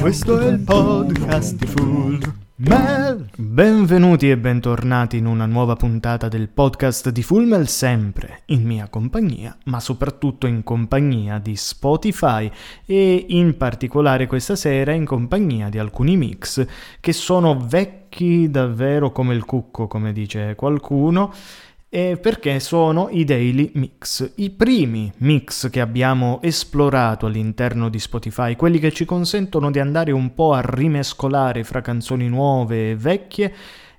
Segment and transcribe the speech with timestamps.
[0.00, 2.18] Questo è il podcast di Full
[2.56, 3.28] Mel.
[3.36, 8.88] Benvenuti e bentornati in una nuova puntata del podcast di Full Mel, sempre in mia
[8.88, 12.50] compagnia, ma soprattutto in compagnia di Spotify
[12.86, 16.66] e in particolare questa sera in compagnia di alcuni mix
[16.98, 21.30] che sono vecchi davvero come il cucco, come dice qualcuno
[21.92, 28.54] eh, perché sono i daily mix, i primi mix che abbiamo esplorato all'interno di Spotify,
[28.54, 33.54] quelli che ci consentono di andare un po' a rimescolare fra canzoni nuove e vecchie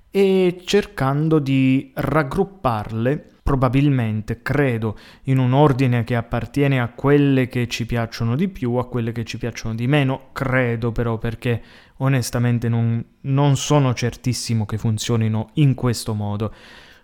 [0.10, 7.86] e cercando di raggrupparle probabilmente, credo, in un ordine che appartiene a quelle che ci
[7.86, 11.62] piacciono di più, a quelle che ci piacciono di meno, credo però perché
[11.98, 16.54] onestamente non, non sono certissimo che funzionino in questo modo.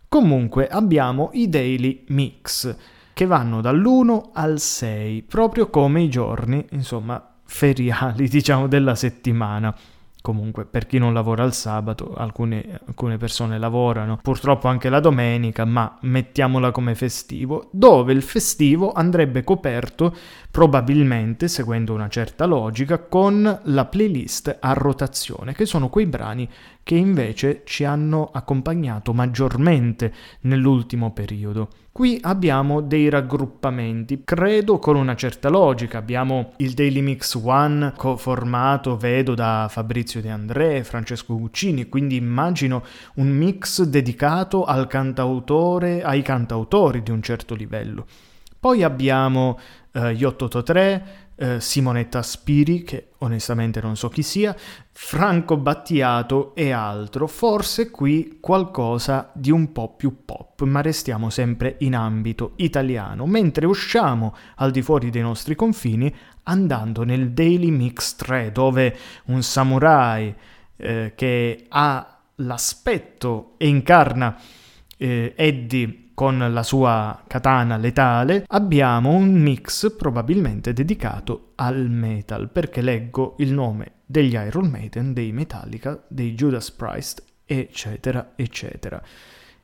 [0.09, 2.75] Comunque abbiamo i daily mix
[3.13, 9.75] che vanno dall'1 al 6, proprio come i giorni, insomma, feriali, diciamo, della settimana.
[10.21, 15.65] Comunque, per chi non lavora il sabato, alcune, alcune, persone lavorano, purtroppo anche la domenica,
[15.65, 20.15] ma mettiamola come festivo, dove il festivo andrebbe coperto
[20.51, 26.47] probabilmente, seguendo una certa logica, con la playlist a rotazione, che sono quei brani
[26.87, 31.67] che invece ci hanno accompagnato maggiormente nell'ultimo periodo.
[31.91, 35.97] Qui abbiamo dei raggruppamenti, credo con una certa logica.
[35.97, 42.85] Abbiamo il Daily Mix One formato, vedo, da Fabrizio De André Francesco Guccini, quindi immagino
[43.15, 48.05] un mix dedicato al cantautore, ai cantautori di un certo livello.
[48.57, 49.59] Poi abbiamo
[49.91, 54.55] eh, gli 883, eh, Simonetta Spiri, che onestamente non so chi sia,
[54.91, 57.27] Franco Battiato e altro.
[57.27, 63.65] Forse qui qualcosa di un po' più pop, ma restiamo sempre in ambito italiano, mentre
[63.65, 66.13] usciamo al di fuori dei nostri confini
[66.43, 70.33] andando nel Daily Mix 3, dove un samurai
[70.77, 74.39] eh, che ha l'aspetto e incarna
[74.97, 82.81] eh, Eddie con la sua katana letale, abbiamo un mix probabilmente dedicato al metal, perché
[82.81, 88.99] leggo il nome degli Iron Maiden, dei Metallica, dei Judas Priest, eccetera, eccetera.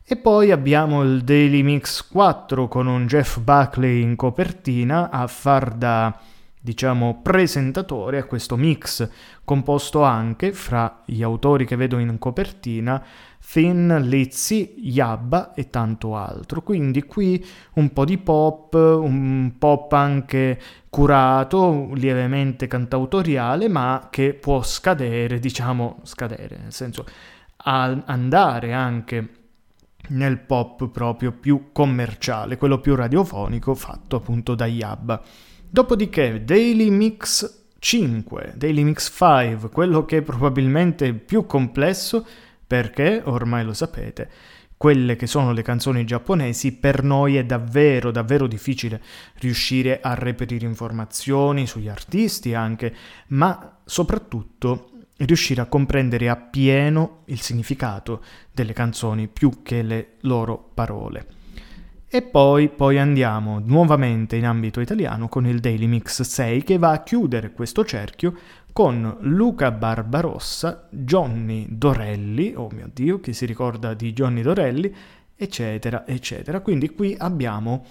[0.05, 5.73] E poi abbiamo il Daily Mix 4 con un Jeff Buckley in copertina a far
[5.73, 6.15] da
[6.63, 9.09] diciamo presentatore a questo mix
[9.43, 13.03] composto anche fra gli autori che vedo in copertina
[13.45, 16.61] Thin, Lizzy, Yabba e tanto altro.
[16.61, 20.59] Quindi qui un po' di pop, un pop anche
[20.89, 27.05] curato, lievemente cantautoriale, ma che può scadere, diciamo, scadere, nel senso
[27.65, 29.29] andare anche
[30.09, 35.21] nel pop proprio più commerciale, quello più radiofonico fatto appunto da Yabba.
[35.69, 42.25] Dopodiché Daily Mix 5, Daily Mix 5, quello che è probabilmente più complesso
[42.73, 44.27] perché, ormai lo sapete,
[44.77, 48.99] quelle che sono le canzoni giapponesi, per noi è davvero, davvero difficile
[49.35, 52.91] riuscire a reperire informazioni sugli artisti anche,
[53.27, 61.42] ma soprattutto riuscire a comprendere appieno il significato delle canzoni più che le loro parole.
[62.15, 66.91] E poi, poi andiamo nuovamente in ambito italiano con il Daily Mix 6 che va
[66.91, 68.37] a chiudere questo cerchio
[68.71, 74.93] con Luca Barbarossa, Johnny Dorelli, oh mio Dio, chi si ricorda di Johnny Dorelli,
[75.35, 76.59] eccetera, eccetera.
[76.59, 77.83] Quindi qui abbiamo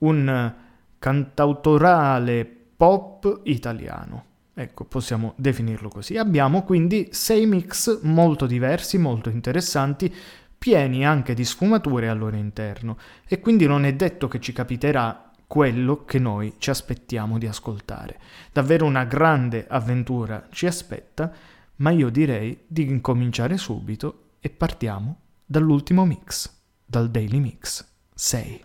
[0.00, 0.52] un
[0.98, 2.44] cantautorale
[2.76, 4.24] pop italiano.
[4.52, 6.16] Ecco, possiamo definirlo così.
[6.16, 10.12] Abbiamo quindi sei mix molto diversi, molto interessanti,
[10.60, 15.32] pieni anche di sfumature al loro interno e quindi non è detto che ci capiterà
[15.46, 18.20] quello che noi ci aspettiamo di ascoltare.
[18.52, 21.32] Davvero una grande avventura ci aspetta,
[21.76, 26.52] ma io direi di incominciare subito e partiamo dall'ultimo mix,
[26.84, 27.82] dal Daily Mix
[28.14, 28.64] 6.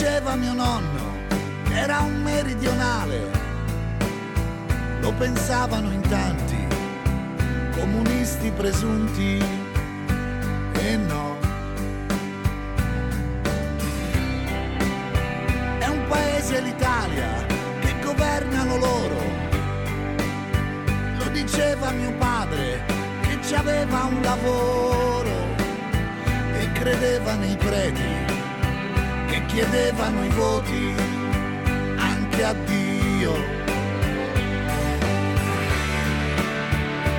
[0.00, 1.12] Diceva mio nonno,
[1.68, 3.30] era un meridionale.
[5.00, 6.66] Lo pensavano in tanti,
[7.78, 9.44] comunisti presunti
[10.72, 11.36] e no.
[15.80, 17.44] È un paese l'Italia
[17.80, 19.18] che governano loro
[21.32, 22.82] diceva mio padre
[23.22, 25.30] che ci aveva un lavoro
[26.58, 28.29] e credeva nei preti
[29.52, 30.94] chiedevano i voti
[31.96, 33.34] anche a Dio.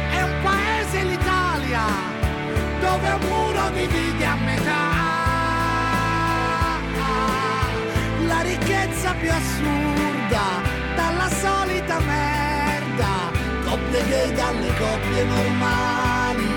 [0.10, 1.84] È un paese l'Italia
[2.80, 5.00] dove un muro divide a metà.
[8.28, 10.44] La ricchezza più assurda
[10.96, 13.30] dalla solita merda,
[13.66, 16.48] coppie gay dalle coppie normali.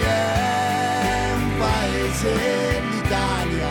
[0.00, 3.68] È un paese l'Italia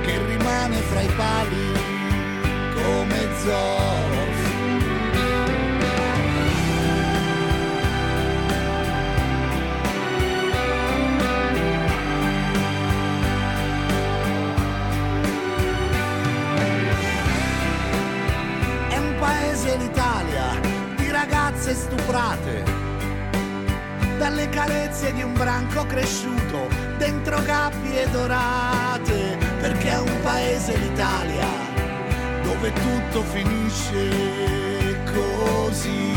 [0.00, 1.72] che rimane fra i pali
[2.72, 3.28] come
[19.18, 20.58] paese l'Italia
[20.96, 22.64] di ragazze stuprate
[24.16, 31.48] dalle carezze di un branco cresciuto dentro gabbie dorate perché è un paese l'Italia
[32.44, 36.14] dove tutto finisce così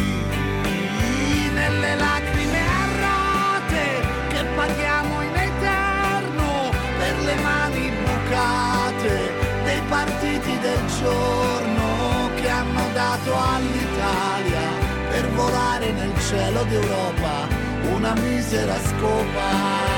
[1.56, 3.86] nelle lacrime a rate
[4.30, 9.34] che paghiamo in eterno per le mani bucate
[9.64, 14.70] dei partiti del giorno che hanno dato all'Italia
[15.10, 17.48] per volare nel cielo d'Europa
[17.92, 19.94] una misera scopa.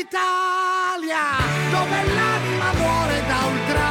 [0.00, 1.36] L'Italia
[1.70, 3.88] dove l'anima muore da ultra.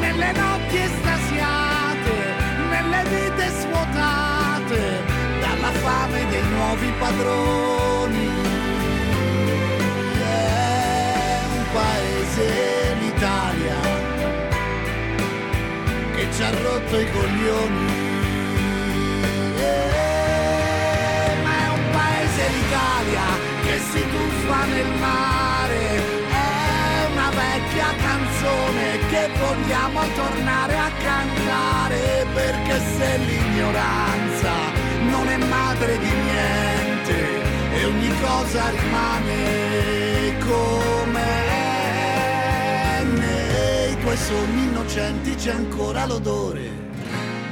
[0.00, 2.14] Nelle notti estasiate,
[2.68, 5.04] nelle vite svuotate
[5.40, 8.28] dalla fame dei nuovi padroni.
[10.18, 13.80] È un paese l'Italia
[16.16, 17.89] che ci ha rotto i coglioni.
[23.10, 23.22] l'Italia
[23.62, 26.18] che si tuffa nel mare.
[26.30, 34.52] È una vecchia canzone che vogliamo tornare a cantare perché se l'ignoranza
[35.10, 41.22] non è madre di niente e ogni cosa rimane come
[42.76, 46.88] è nei tuoi sogni innocenti c'è ancora l'odore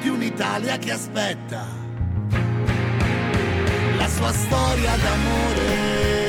[0.01, 1.88] di un'Italia che aspetta
[4.09, 6.28] la sua storia d'amore.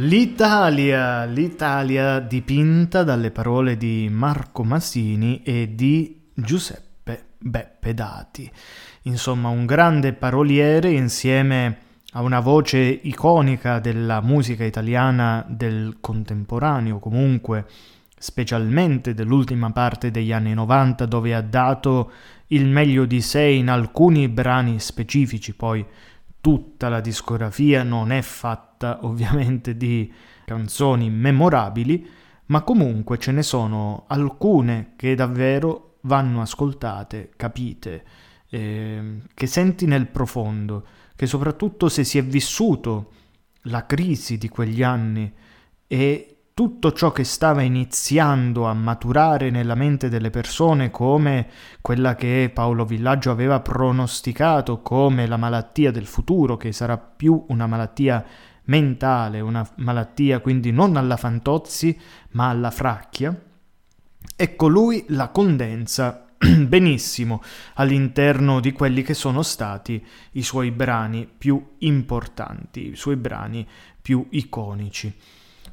[0.00, 8.48] L'Italia, l'Italia dipinta dalle parole di Marco Masini e di Giuseppe Beppe Dati.
[9.02, 11.78] Insomma, un grande paroliere insieme
[12.12, 17.66] a una voce iconica della musica italiana del contemporaneo, comunque
[18.16, 22.12] specialmente dell'ultima parte degli anni 90 dove ha dato
[22.48, 25.84] il meglio di sé in alcuni brani specifici, poi
[26.40, 28.67] tutta la discografia non è fatta
[29.02, 30.12] ovviamente di
[30.44, 32.06] canzoni memorabili,
[32.46, 38.04] ma comunque ce ne sono alcune che davvero vanno ascoltate, capite,
[38.48, 43.12] eh, che senti nel profondo, che soprattutto se si è vissuto
[43.62, 45.30] la crisi di quegli anni
[45.86, 51.46] e tutto ciò che stava iniziando a maturare nella mente delle persone come
[51.80, 57.68] quella che Paolo Villaggio aveva pronosticato come la malattia del futuro, che sarà più una
[57.68, 58.24] malattia
[58.68, 61.98] mentale, una malattia quindi non alla Fantozzi
[62.32, 63.36] ma alla Fracchia,
[64.36, 67.42] ecco lui la condensa benissimo
[67.74, 73.66] all'interno di quelli che sono stati i suoi brani più importanti, i suoi brani
[74.00, 75.12] più iconici.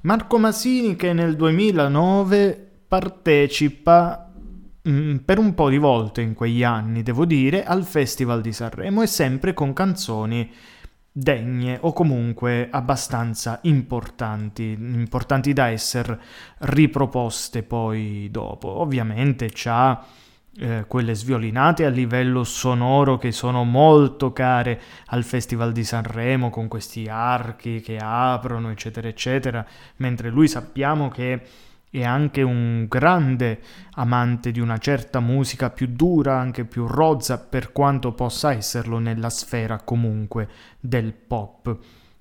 [0.01, 4.31] Marco Masini che nel 2009 partecipa
[4.87, 9.01] mm, per un po' di volte in quegli anni, devo dire, al Festival di Sanremo
[9.01, 10.51] e sempre con canzoni
[11.17, 16.19] degne o comunque abbastanza importanti, importanti da essere
[16.57, 18.67] riproposte poi dopo.
[18.67, 20.05] Ovviamente c'ha
[20.57, 26.67] eh, quelle sviolinate a livello sonoro che sono molto care al Festival di Sanremo con
[26.67, 29.65] questi archi che aprono eccetera eccetera,
[29.97, 31.41] mentre lui sappiamo che
[31.99, 33.59] è anche un grande
[33.93, 39.29] amante di una certa musica più dura, anche più rozza, per quanto possa esserlo nella
[39.29, 40.47] sfera comunque
[40.79, 41.77] del pop.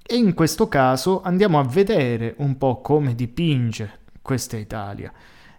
[0.06, 5.12] E in questo caso andiamo a vedere un po' come dipinge questa Italia.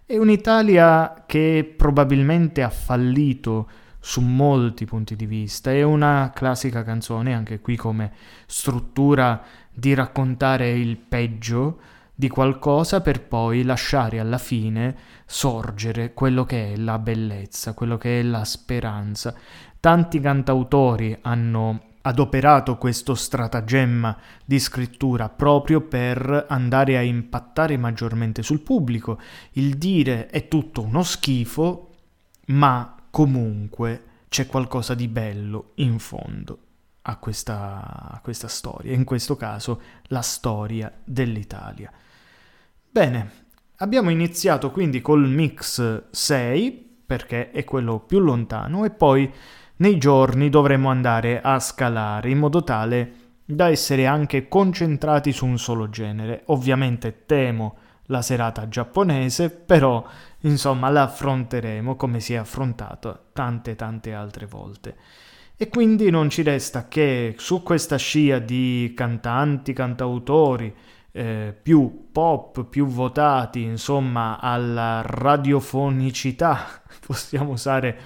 [0.04, 3.68] È un'Italia che probabilmente ha fallito
[3.98, 5.72] su molti punti di vista.
[5.72, 8.12] È una classica canzone, anche qui come
[8.46, 9.42] struttura
[9.72, 11.80] di raccontare il peggio,
[12.18, 14.96] di qualcosa per poi lasciare alla fine
[15.26, 19.34] sorgere quello che è la bellezza, quello che è la speranza.
[19.78, 28.60] Tanti cantautori hanno adoperato questo stratagemma di scrittura proprio per andare a impattare maggiormente sul
[28.60, 29.20] pubblico.
[29.52, 31.90] Il dire è tutto uno schifo,
[32.46, 36.58] ma comunque c'è qualcosa di bello in fondo
[37.02, 41.92] a questa, a questa storia, in questo caso la storia dell'Italia.
[42.96, 43.30] Bene,
[43.76, 49.30] abbiamo iniziato quindi col mix 6 perché è quello più lontano e poi
[49.76, 53.12] nei giorni dovremo andare a scalare in modo tale
[53.44, 56.44] da essere anche concentrati su un solo genere.
[56.46, 57.76] Ovviamente temo
[58.06, 60.02] la serata giapponese, però
[60.40, 64.96] insomma la affronteremo come si è affrontato tante tante altre volte.
[65.54, 70.74] E quindi non ci resta che su questa scia di cantanti, cantautori,
[71.16, 77.98] eh, più pop, più votati, insomma, alla radiofonicità, possiamo usare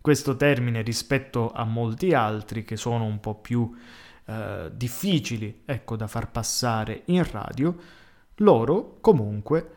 [0.00, 3.72] questo termine rispetto a molti altri che sono un po' più
[4.26, 7.76] eh, difficili, ecco, da far passare in radio,
[8.36, 9.70] loro comunque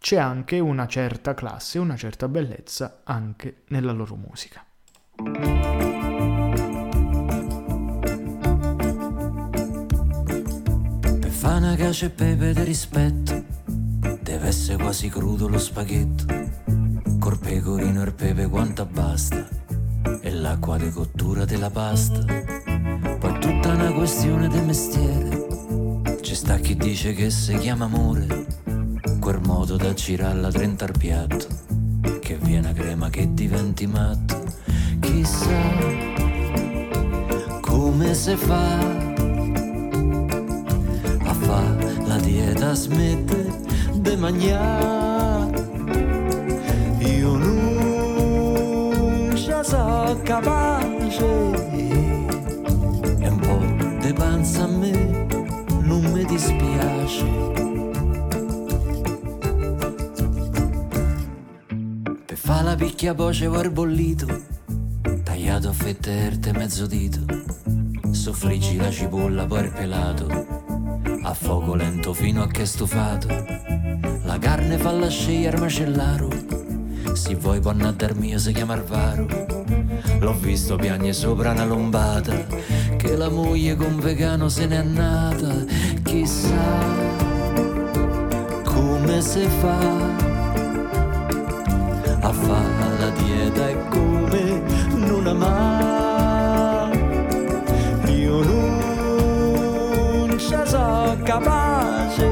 [0.00, 4.64] c'è anche una certa classe, una certa bellezza anche nella loro musica.
[11.60, 13.44] Cacio e pepe di rispetto,
[14.20, 16.24] deve essere quasi crudo lo spaghetto.
[17.18, 19.44] Col pecorino e il pepe quanto basta,
[20.20, 22.24] e l'acqua di cottura della pasta.
[23.18, 25.46] Poi tutta una questione di mestiere,
[26.20, 28.46] ci sta chi dice che si chiama amore,
[29.18, 31.46] quel modo da girarla 30 al piatto,
[32.20, 34.44] che viene a crema che diventi matto.
[35.00, 35.60] Chissà
[37.60, 39.07] come si fa
[42.68, 43.50] la dieta smette
[43.94, 45.66] de mangiare
[46.98, 51.24] io non ci sono capace
[53.20, 55.26] e un po' di panza a me
[55.80, 57.24] non mi dispiace
[62.26, 64.26] per fa la picchia voce bollito.
[65.22, 67.20] Tagliato a fette erte mezzo dito.
[68.10, 70.57] Soffriggi la cipolla poi pelato
[71.28, 73.28] a fuoco lento fino a che stufato.
[74.22, 76.30] La carne fa la scia al macellaro,
[77.12, 79.26] se vuoi può andare mio si chiama Arvaro.
[80.20, 82.46] L'ho visto piagne sopra una lombata,
[82.96, 85.52] che la moglie con vegano se n'è annata.
[86.02, 86.96] Chissà
[88.64, 89.78] come si fa
[92.20, 94.07] a fare la dieta e come
[101.38, 102.28] capace.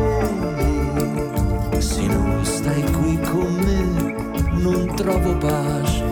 [1.79, 4.15] Se non stai qui con me,
[4.61, 6.05] non trovo pace.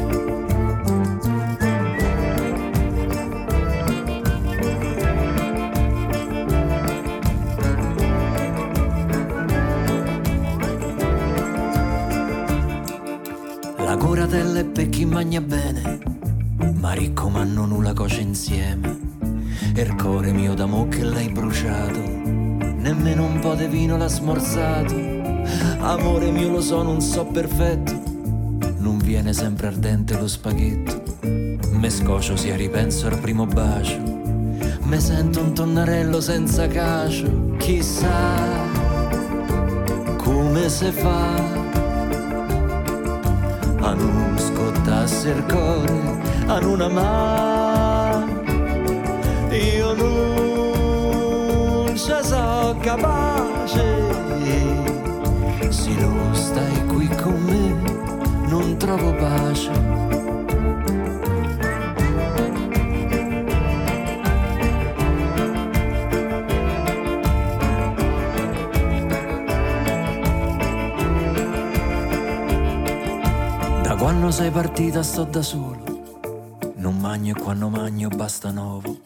[13.79, 15.99] La coratella è per chi mangia bene,
[16.75, 19.13] ma ricco ma non nulla cosa insieme.
[19.77, 22.14] E il cuore mio d'amore che l'hai bruciato
[22.85, 24.95] nemmeno un po' di vino l'ha smorzato.
[25.81, 27.93] Amore mio lo so, non so perfetto,
[28.77, 31.03] non viene sempre ardente lo spaghetto.
[31.71, 33.99] Me scocio sia ripenso al primo bacio,
[34.83, 38.37] me sento un tonnarello senza cacio, chissà
[40.19, 41.37] come se fa
[43.81, 47.54] a non scottasse il cuore, a non amare.
[52.81, 53.85] Capace,
[55.71, 60.03] se non stai qui con me, non trovo pace.
[74.05, 75.83] Quando sei partita sto da solo,
[76.77, 78.99] non magno e quando magno basta nuovo.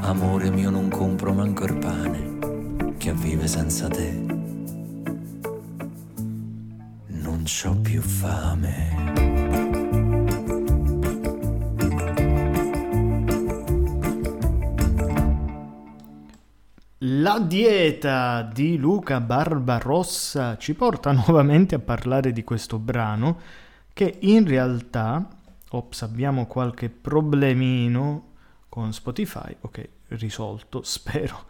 [0.00, 2.31] Amore mio non compro manco il pane,
[3.02, 4.12] che vive senza te.
[7.06, 9.12] Non c'ho più fame.
[16.98, 23.40] La dieta di Luca Barbarossa ci porta nuovamente a parlare di questo brano
[23.92, 25.28] che in realtà,
[25.70, 28.28] ops, abbiamo qualche problemino
[28.68, 31.46] con Spotify, ok, risolto, spero,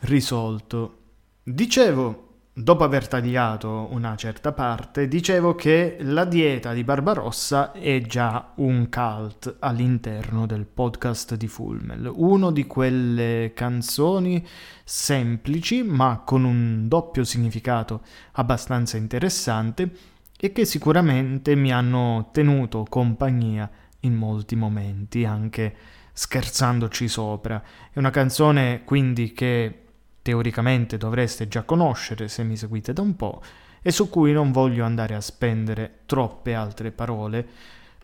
[0.00, 0.96] risolto.
[1.42, 8.52] Dicevo, dopo aver tagliato una certa parte, dicevo che la dieta di Barbarossa è già
[8.56, 14.44] un cult all'interno del podcast di Fulmel, uno di quelle canzoni
[14.84, 18.02] semplici ma con un doppio significato
[18.32, 19.90] abbastanza interessante
[20.36, 25.74] e che sicuramente mi hanno tenuto compagnia in molti momenti, anche
[26.12, 27.62] scherzandoci sopra.
[27.92, 29.84] È una canzone quindi che
[30.28, 33.40] teoricamente dovreste già conoscere se mi seguite da un po'
[33.80, 37.48] e su cui non voglio andare a spendere troppe altre parole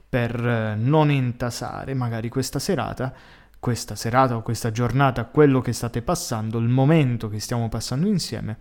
[0.08, 3.12] per eh, non intasare magari questa serata,
[3.60, 8.56] questa serata o questa giornata, quello che state passando, il momento che stiamo passando insieme,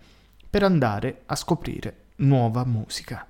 [0.50, 3.26] per andare a scoprire nuova musica.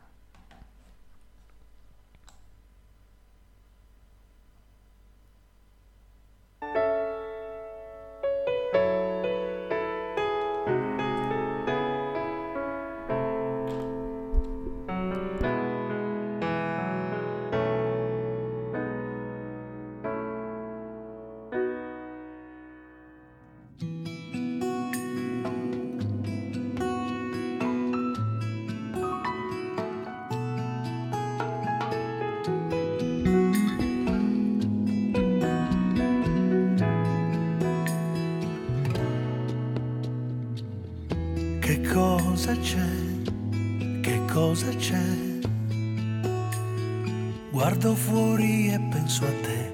[47.65, 49.73] Guardo fuori e penso a te,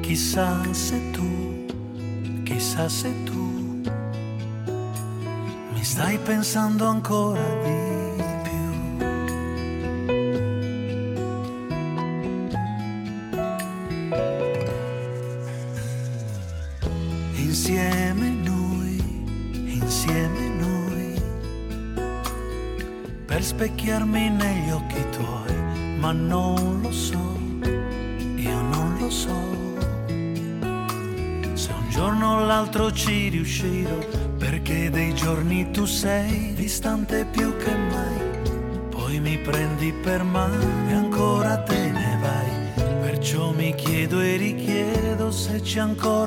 [0.00, 1.66] chissà se tu,
[2.44, 3.82] chissà se tu
[5.72, 7.91] mi stai pensando ancora di
[33.62, 33.98] riuscirò,
[34.38, 38.88] perché dei giorni tu sei distante più che mai.
[38.90, 43.00] Poi mi prendi per mano e ancora te ne vai.
[43.00, 46.21] Perciò mi chiedo e richiedo se c'è ancora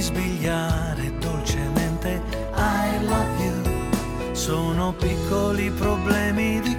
[0.00, 2.22] bisbigliare dolcemente
[2.54, 4.34] I love you.
[4.34, 6.69] Sono piccoli problemi di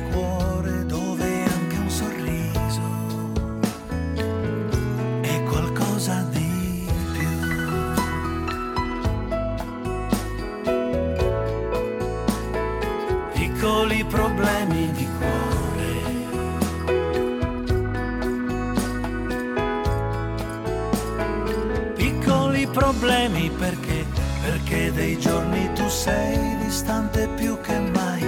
[23.01, 24.05] problemi perché,
[24.43, 28.21] perché dei giorni tu sei distante più che mai,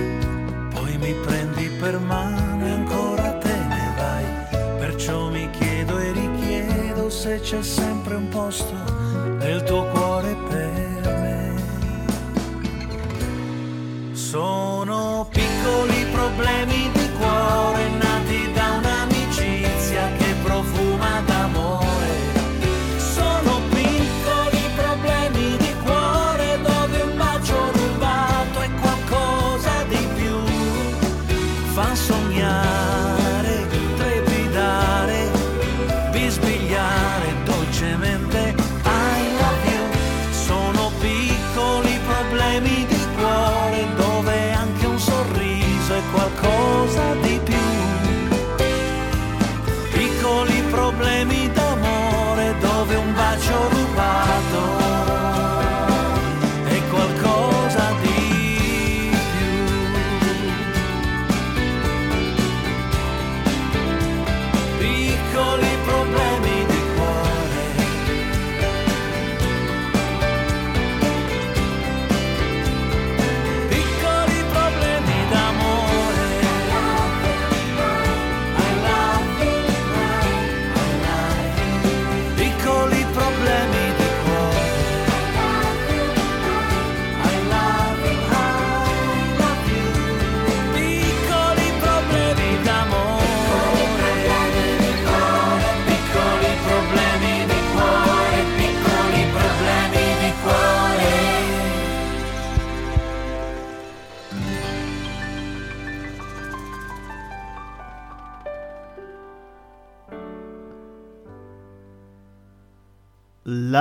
[0.74, 4.26] poi mi prendi per mano e ancora te ne vai,
[4.80, 8.74] perciò mi chiedo e richiedo se c'è sempre un posto
[9.38, 11.62] nel tuo cuore per me.
[14.14, 16.93] Sono piccoli problemi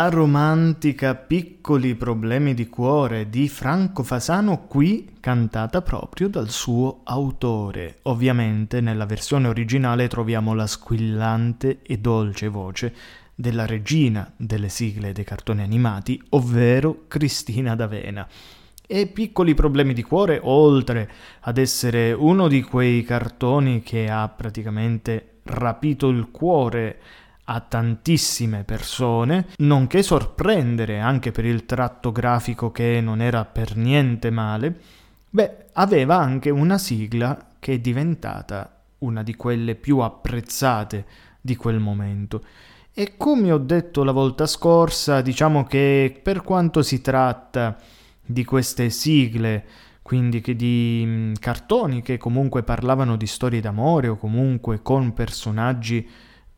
[0.02, 7.98] La romantica Piccoli problemi di cuore di Franco Fasano qui cantata proprio dal suo autore.
[8.02, 12.92] Ovviamente nella versione originale troviamo la squillante e dolce voce
[13.32, 18.26] della regina delle sigle dei cartoni animati, ovvero Cristina D'Avena.
[18.84, 21.08] E Piccoli problemi di cuore, oltre
[21.42, 26.98] ad essere uno di quei cartoni che ha praticamente rapito il cuore
[27.52, 34.30] a tantissime persone, nonché sorprendere anche per il tratto grafico che non era per niente
[34.30, 34.74] male,
[35.28, 41.04] beh, aveva anche una sigla che è diventata una di quelle più apprezzate
[41.42, 42.42] di quel momento.
[42.94, 47.76] E come ho detto la volta scorsa, diciamo che per quanto si tratta
[48.24, 49.64] di queste sigle,
[50.00, 56.08] quindi di mh, cartoni che comunque parlavano di storie d'amore o comunque con personaggi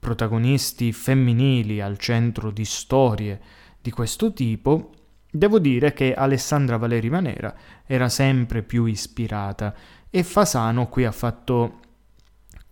[0.05, 3.41] protagonisti femminili al centro di storie
[3.81, 4.91] di questo tipo,
[5.31, 7.55] devo dire che Alessandra Valeri Manera
[7.87, 9.75] era sempre più ispirata
[10.11, 11.81] e Fasano qui ha fatto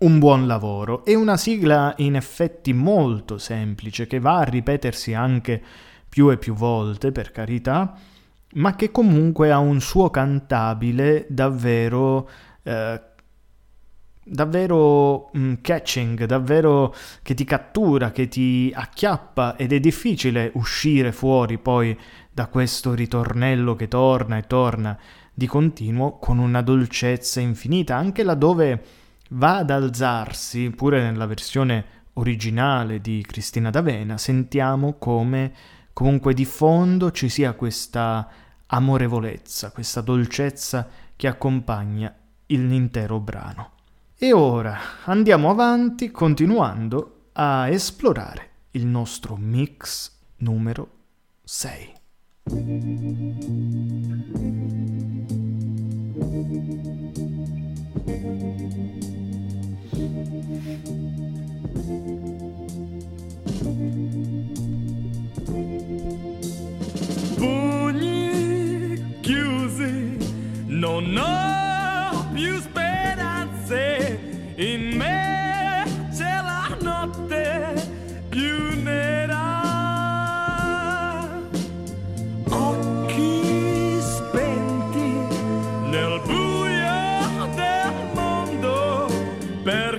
[0.00, 5.62] un buon lavoro e una sigla in effetti molto semplice che va a ripetersi anche
[6.06, 7.96] più e più volte, per carità,
[8.56, 12.28] ma che comunque ha un suo cantabile davvero
[12.62, 13.00] eh,
[14.24, 21.58] davvero mm, catching, davvero che ti cattura, che ti acchiappa ed è difficile uscire fuori
[21.58, 21.98] poi
[22.30, 24.98] da questo ritornello che torna e torna
[25.34, 28.84] di continuo con una dolcezza infinita, anche laddove
[29.30, 35.52] va ad alzarsi, pure nella versione originale di Cristina D'Avena, sentiamo come
[35.92, 38.28] comunque di fondo ci sia questa
[38.66, 42.14] amorevolezza, questa dolcezza che accompagna
[42.46, 43.70] l'intero brano.
[44.24, 50.88] E ora andiamo avanti continuando a esplorare il nostro mix numero
[51.42, 51.92] 6.
[67.38, 70.16] pugni chiusi,
[70.66, 72.81] non ho più speranze,
[74.56, 75.84] in me
[76.14, 77.74] c'è la notte
[78.28, 79.60] più nera.
[82.48, 85.14] Occhi spenti
[85.88, 89.06] nel buio del mondo,
[89.62, 89.98] per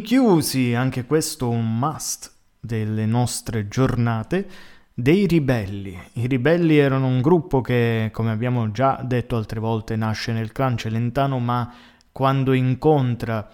[0.00, 4.48] chiusi, anche questo un must delle nostre giornate,
[4.92, 5.96] dei ribelli.
[6.14, 10.76] I ribelli erano un gruppo che, come abbiamo già detto altre volte, nasce nel clan
[10.76, 11.72] celentano, ma
[12.10, 13.48] quando incontra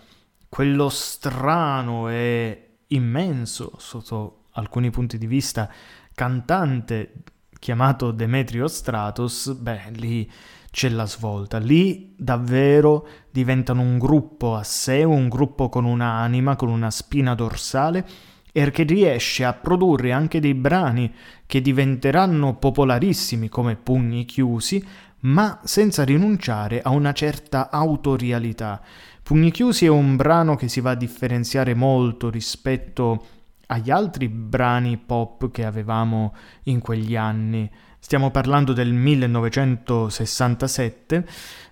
[0.48, 5.70] quello strano e immenso, sotto alcuni punti di vista,
[6.14, 7.12] cantante
[7.58, 10.30] chiamato Demetrio Stratos, beh, lì
[10.74, 11.58] c'è la svolta.
[11.58, 18.04] Lì davvero diventano un gruppo a sé, un gruppo con un'anima, con una spina dorsale
[18.50, 21.14] e che riesce a produrre anche dei brani
[21.46, 24.84] che diventeranno popolarissimi come Pugni Chiusi,
[25.20, 28.82] ma senza rinunciare a una certa autorialità.
[29.22, 33.26] Pugni Chiusi è un brano che si va a differenziare molto rispetto
[33.66, 36.34] agli altri brani pop che avevamo
[36.64, 37.70] in quegli anni.
[38.04, 41.26] Stiamo parlando del 1967,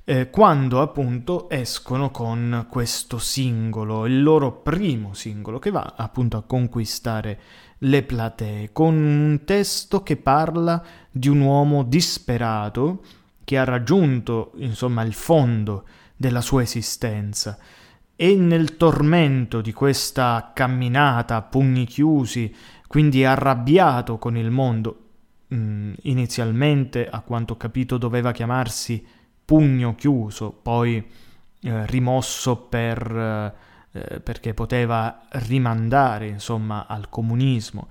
[0.05, 6.43] eh, quando appunto escono con questo singolo, il loro primo singolo, che va appunto a
[6.43, 7.39] conquistare
[7.81, 13.05] le platee, con un testo che parla di un uomo disperato
[13.45, 15.85] che ha raggiunto, insomma, il fondo
[16.17, 17.59] della sua esistenza.
[18.17, 22.55] E nel tormento di questa camminata a pugni chiusi,
[22.87, 25.02] quindi arrabbiato con il mondo,
[25.53, 29.05] Mm, inizialmente, a quanto ho capito, doveva chiamarsi
[29.45, 30.97] Pugno Chiuso, poi
[31.61, 33.55] eh, rimosso per,
[33.93, 37.89] eh, perché poteva rimandare, insomma, al comunismo.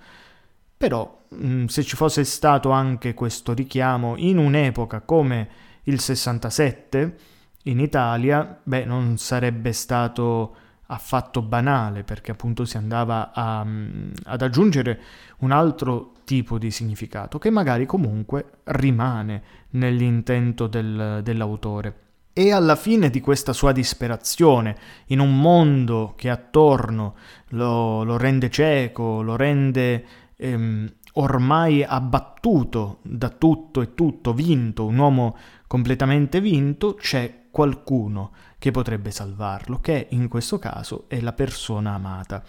[0.78, 5.50] Però, mh, mm, se ci fosse stato anche questo richiamo in un'epoca come
[5.84, 7.17] il 67
[7.65, 10.56] in Italia, beh, non sarebbe stato
[10.88, 15.00] affatto banale perché appunto si andava a, mm, ad aggiungere
[15.39, 21.96] un altro tipo di significato che magari comunque rimane nell'intento del, dell'autore.
[22.32, 27.15] E alla fine di questa sua disperazione, in un mondo che attorno
[27.50, 30.06] lo, lo rende cieco, lo rende
[30.38, 35.36] ehm, ormai abbattuto da tutto e tutto, vinto, un uomo
[35.67, 42.41] completamente vinto, c'è qualcuno che potrebbe salvarlo, che in questo caso è la persona amata.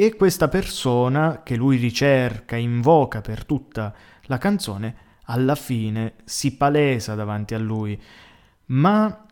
[0.00, 3.92] E questa persona che lui ricerca, invoca per tutta
[4.26, 8.00] la canzone, alla fine si palesa davanti a lui,
[8.66, 9.26] ma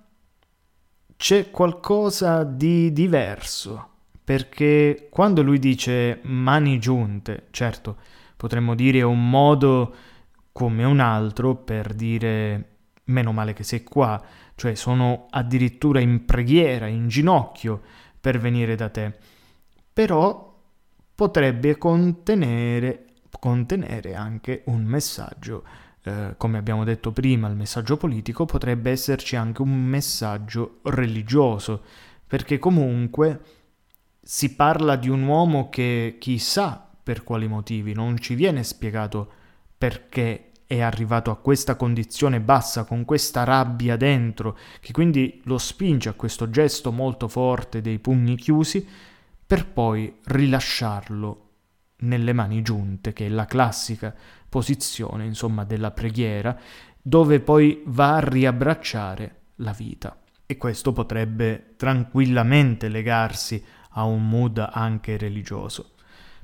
[1.16, 3.90] c'è qualcosa di diverso,
[4.24, 7.98] perché quando lui dice mani giunte, certo,
[8.36, 9.94] potremmo dire un modo
[10.50, 14.20] come un altro per dire meno male che sei qua,
[14.56, 17.82] cioè sono addirittura in preghiera, in ginocchio
[18.20, 19.16] per venire da te.
[19.92, 20.54] Però
[21.16, 23.06] potrebbe contenere,
[23.40, 25.64] contenere anche un messaggio,
[26.02, 31.82] eh, come abbiamo detto prima, il messaggio politico, potrebbe esserci anche un messaggio religioso,
[32.26, 33.40] perché comunque
[34.22, 39.32] si parla di un uomo che chissà per quali motivi, non ci viene spiegato
[39.78, 46.10] perché è arrivato a questa condizione bassa, con questa rabbia dentro, che quindi lo spinge
[46.10, 48.86] a questo gesto molto forte dei pugni chiusi,
[49.46, 51.42] per poi rilasciarlo
[51.98, 54.14] nelle mani giunte, che è la classica
[54.48, 56.58] posizione, insomma, della preghiera,
[57.00, 60.18] dove poi va a riabbracciare la vita.
[60.44, 65.92] E questo potrebbe tranquillamente legarsi a un mood anche religioso.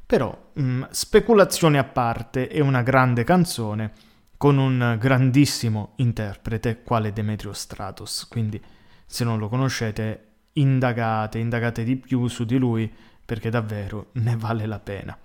[0.06, 3.92] Però, mh, mm, speculazione a parte, è una grande canzone
[4.36, 8.60] con un grandissimo interprete quale Demetrio Stratos, quindi
[9.06, 12.92] se non lo conoscete indagate, indagate di più su di lui
[13.24, 15.16] perché davvero ne vale la pena.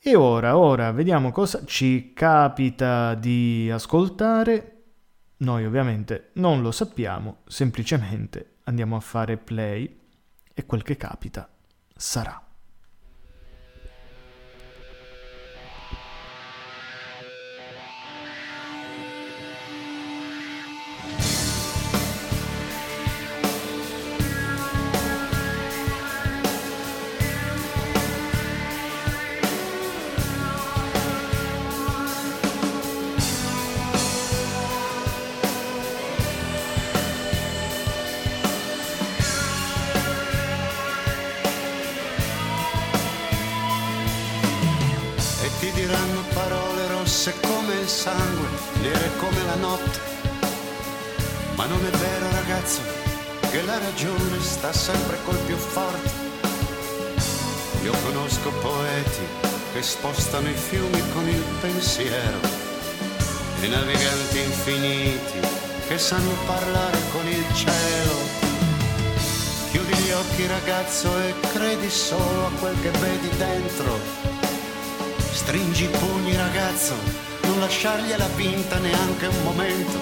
[0.00, 4.74] E ora, ora, vediamo cosa ci capita di ascoltare.
[5.38, 9.98] Noi ovviamente non lo sappiamo, semplicemente andiamo a fare play
[10.54, 11.48] e quel che capita
[11.94, 12.47] sarà.
[59.78, 62.40] Che spostano i fiumi con il pensiero
[63.60, 65.38] e naviganti infiniti
[65.86, 68.16] che sanno parlare con il cielo.
[69.70, 74.00] Chiudi gli occhi ragazzo e credi solo a quel che vedi dentro.
[75.30, 76.94] Stringi i pugni ragazzo,
[77.42, 80.00] non lasciargliela vinta neanche un momento.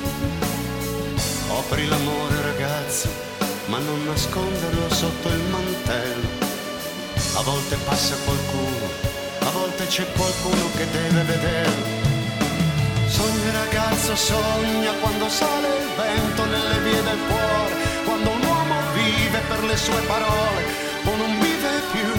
[1.48, 3.10] Offri l'amore ragazzo,
[3.66, 6.28] ma non nasconderlo sotto il mantello.
[7.34, 9.15] A volte passa qualcuno,
[9.56, 11.84] volte c'è qualcuno che deve vederlo.
[13.06, 19.40] Sogna ragazzo, sogna quando sale il vento nelle vie del cuore, quando un uomo vive
[19.48, 20.62] per le sue parole
[21.04, 22.12] o non vive più.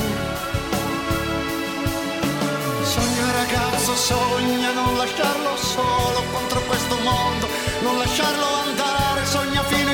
[2.93, 7.47] Sogna ragazzo, sogna non lasciarlo solo contro questo mondo,
[7.81, 9.86] non lasciarlo andare, sogna fino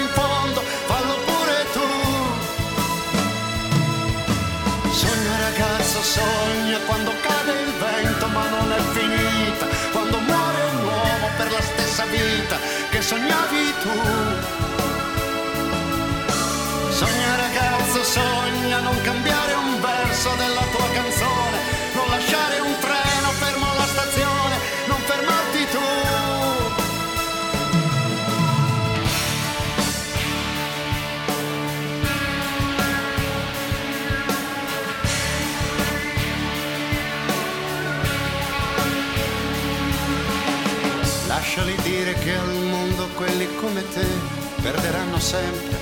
[13.84, 13.92] tu.
[17.00, 21.58] Sogna ragazzo, sogna non cambiare un verso della tua canzone,
[21.96, 24.56] non lasciare un treno fermo alla stazione,
[24.88, 25.82] non fermarti tu.
[41.28, 42.93] Lasciali dire che al mondo
[43.24, 44.06] quelli come te
[44.62, 45.78] perderanno sempre.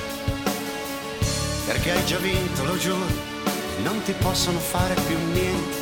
[1.65, 3.06] Perché hai già vinto, lo giuro,
[3.82, 5.80] non ti possono fare più niente.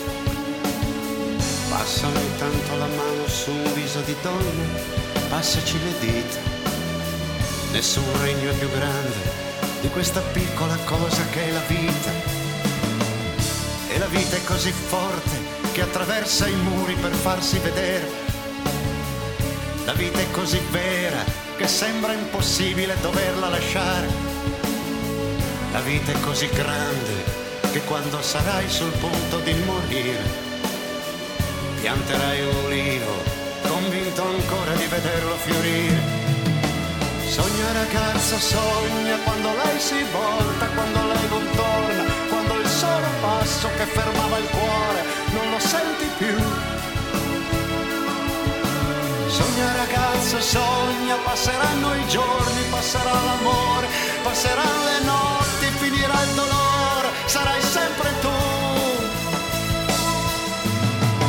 [1.70, 4.80] Passa ogni tanto la mano su un viso di donna,
[5.28, 6.40] passaci le dita.
[7.72, 9.48] Nessun regno è più grande
[9.82, 12.12] di questa piccola cosa che è la vita.
[13.90, 15.38] E la vita è così forte
[15.74, 18.29] che attraversa i muri per farsi vedere.
[19.90, 21.24] La vita è così vera
[21.58, 24.08] che sembra impossibile doverla lasciare.
[25.72, 27.24] La vita è così grande
[27.72, 30.22] che quando sarai sul punto di morire,
[31.82, 33.24] pianterai un ulivo,
[33.68, 36.02] convinto ancora di vederlo fiorire.
[37.26, 43.68] Sogna ragazza, sogna quando lei si volta, quando lei non torna, quando il solo passo
[43.76, 46.79] che fermava il cuore non lo senti più.
[49.40, 53.88] Sogna ragazzo, sogna, passeranno i giorni, passerà l'amore,
[54.22, 58.38] passeranno le notti, finirà il dolore, sarai sempre tu.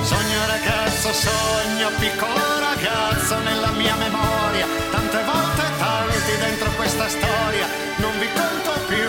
[0.02, 7.66] Sogna ragazzo, sogna, piccolo ragazzo nella mia memoria, tante volte tanti dentro questa storia,
[7.98, 9.08] non vi conto più.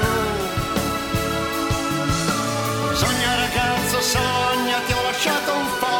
[2.94, 5.91] Sogna ragazzo, sogna, ti ho lasciato un foglio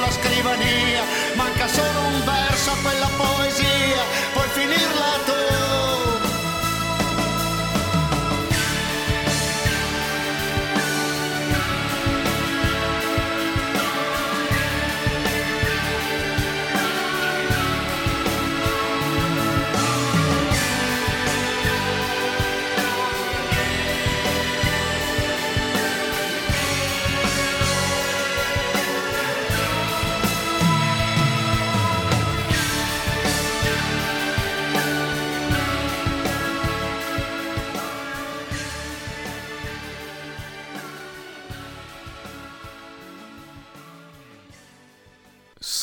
[0.00, 1.02] sulla scrivania,
[1.34, 5.39] manca solo un verso a quella poesia, puoi finirla tu.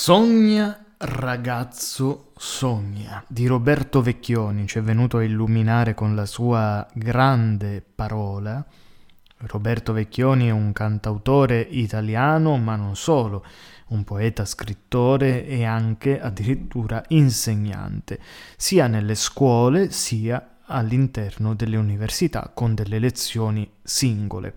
[0.08, 7.84] Sogna ragazzo sogna di Roberto Vecchioni ci è venuto a illuminare con la sua grande
[7.94, 8.66] parola.
[9.40, 13.44] Roberto Vecchioni è un cantautore italiano, ma non solo,
[13.88, 18.18] un poeta, scrittore e anche addirittura insegnante,
[18.56, 24.54] sia nelle scuole sia all'interno delle università con delle lezioni singole.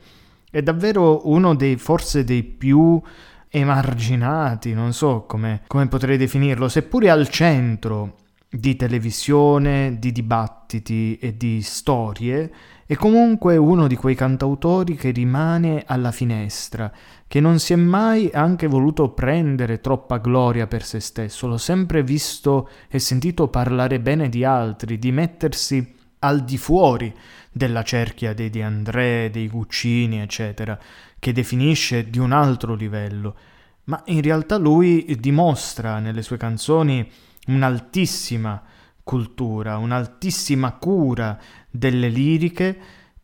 [0.49, 3.03] È davvero uno dei forse dei più
[3.51, 8.17] emarginati, non so come, come potrei definirlo, seppure al centro
[8.49, 12.53] di televisione, di dibattiti e di storie,
[12.87, 16.93] è comunque uno di quei cantautori che rimane alla finestra,
[17.29, 22.03] che non si è mai anche voluto prendere troppa gloria per se stesso, l'ho sempre
[22.03, 27.15] visto e sentito parlare bene di altri, di mettersi al di fuori
[27.53, 30.79] della cerchia dei De André, dei Guccini, eccetera,
[31.21, 33.37] che definisce di un altro livello,
[33.85, 37.09] ma in realtà lui dimostra nelle sue canzoni
[37.47, 38.61] un'altissima
[39.05, 41.39] cultura, un'altissima cura
[41.71, 42.79] delle liriche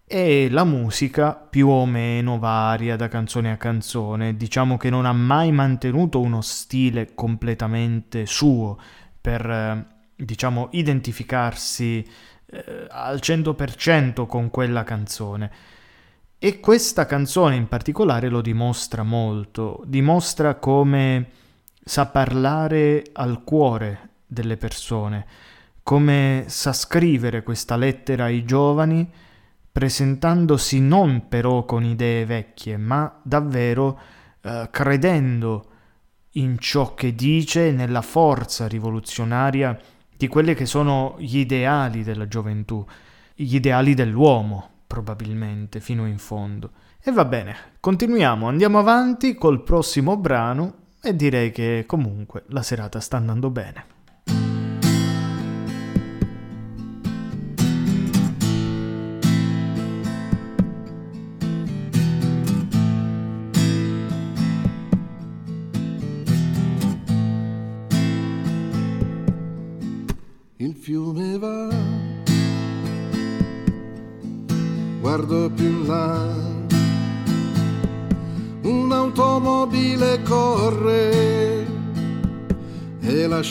[0.06, 5.12] e la musica più o meno varia da canzone a canzone, diciamo che non ha
[5.12, 8.78] mai mantenuto uno stile completamente suo
[9.20, 12.06] per diciamo identificarsi
[12.46, 15.50] eh, al 100% con quella canzone.
[16.38, 21.30] E questa canzone in particolare lo dimostra molto, dimostra come
[21.82, 25.26] sa parlare al cuore delle persone,
[25.82, 29.10] come sa scrivere questa lettera ai giovani,
[29.72, 33.98] presentandosi non però con idee vecchie, ma davvero
[34.42, 35.70] eh, credendo
[36.32, 39.74] in ciò che dice, nella forza rivoluzionaria
[40.14, 42.84] di quelli che sono gli ideali della gioventù,
[43.34, 46.70] gli ideali dell'uomo, probabilmente, fino in fondo.
[47.02, 53.00] E va bene, continuiamo, andiamo avanti col prossimo brano e direi che comunque la serata
[53.00, 53.95] sta andando bene.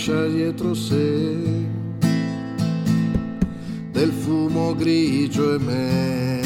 [0.05, 1.65] Lascia dietro sé
[3.91, 6.41] del fumo grigio e me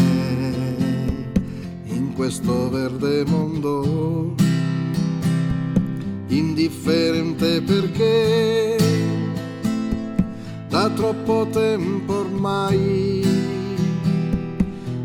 [1.83, 4.33] in questo verde mondo
[6.27, 8.77] indifferente perché
[10.69, 13.27] da troppo tempo ormai.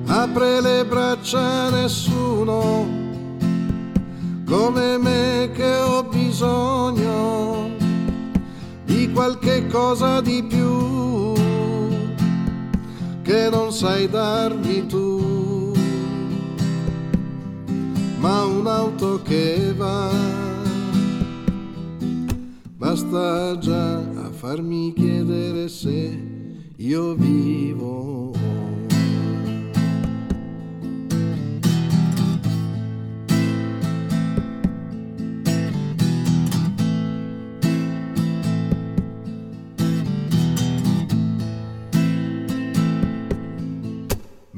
[0.07, 2.87] Apre le braccia a nessuno
[4.45, 6.74] come me che ho bisogno
[9.25, 11.33] qualche cosa di più
[13.23, 15.73] che non sai darmi tu,
[18.19, 20.11] ma un'auto che va,
[22.77, 24.03] basta già
[24.33, 26.21] farmi chiedere se
[26.77, 28.34] io vivo.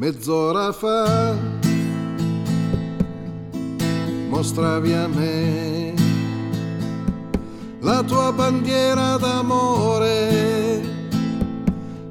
[0.07, 1.35] Mezz'ora fa
[4.29, 5.95] mostravi a me
[7.81, 10.81] la tua bandiera d'amore,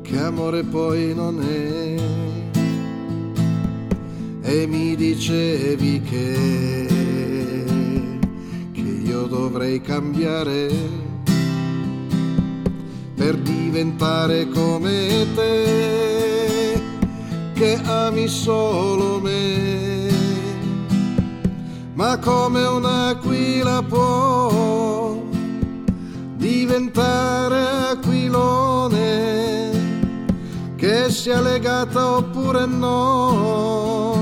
[0.01, 1.95] che amore poi non è.
[4.41, 6.87] E mi dicevi che,
[8.73, 10.69] che io dovrei cambiare
[13.15, 16.34] per diventare come te,
[17.55, 20.09] che ami solo me,
[21.93, 25.23] ma come un'aquila può
[26.35, 29.71] diventare aquilone,
[30.75, 34.21] che sia legata oppure no,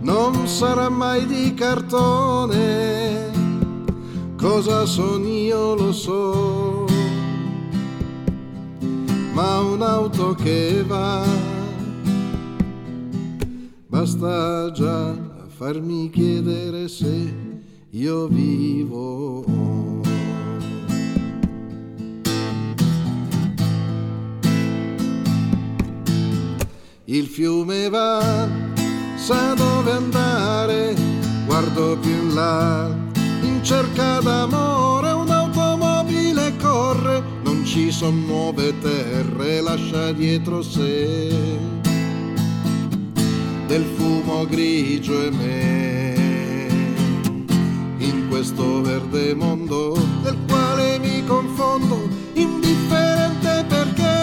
[0.00, 3.30] non sarà mai di cartone,
[4.38, 6.86] cosa son io lo so,
[9.34, 11.49] ma un'auto che va,
[14.00, 15.14] basta già
[15.58, 17.34] farmi chiedere se
[17.90, 19.44] io vivo.
[27.04, 28.48] il fiume va,
[29.16, 30.94] sa dove andare,
[31.44, 32.88] guardo più in là,
[33.42, 41.89] in cerca d'amore un'automobile corre, non ci son nuove terre, lascia dietro sé
[43.70, 46.14] del fumo grigio e me,
[47.98, 54.16] in questo verde mondo del quale mi confondo, indifferente perché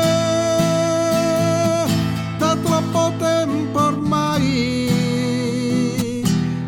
[2.38, 4.91] troppo tempo ormai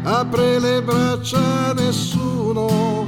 [0.04, 3.06] apre le braccia a nessuno.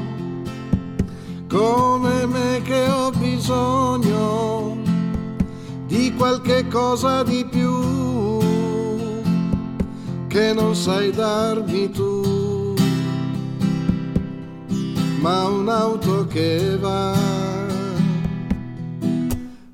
[1.47, 4.77] Come me che ho bisogno
[5.87, 8.10] di qualche cosa di più
[10.31, 12.73] che non sai darmi tu
[15.21, 17.13] ma un'auto che va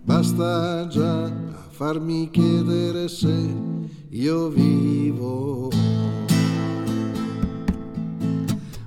[0.03, 1.31] basta già
[1.69, 3.75] farmi chiedere se
[4.09, 5.69] io vivo.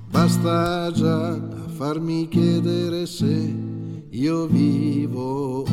[0.09, 3.55] Basta già a farmi chiedere se
[4.09, 5.65] io vivo.